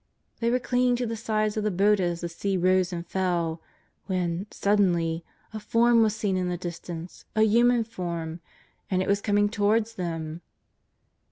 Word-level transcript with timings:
They 0.39 0.49
were 0.49 0.57
clinging 0.57 0.95
to 0.95 1.05
the 1.05 1.15
sides 1.15 1.57
of 1.57 1.63
the 1.63 1.69
boat 1.69 1.99
as 1.99 2.21
the 2.21 2.27
sea 2.27 2.57
rose 2.57 2.91
and 2.91 3.05
fell, 3.05 3.61
when, 4.07 4.47
suddenly— 4.49 5.23
a 5.53 5.59
Form 5.59 6.01
was 6.01 6.15
seen 6.15 6.35
in 6.37 6.49
the 6.49 6.57
distance, 6.57 7.25
a 7.35 7.43
human 7.43 7.83
Form, 7.83 8.39
and 8.89 9.03
It 9.03 9.07
was 9.07 9.21
coming 9.21 9.47
towards 9.47 9.93
them. 9.93 10.41